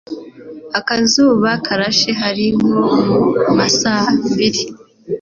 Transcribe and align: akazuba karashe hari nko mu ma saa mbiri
akazuba 0.79 1.49
karashe 1.65 2.11
hari 2.21 2.45
nko 2.59 2.83
mu 3.03 3.19
ma 3.57 3.67
saa 3.79 4.09
mbiri 4.31 4.61